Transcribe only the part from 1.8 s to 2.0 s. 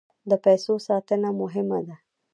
ده.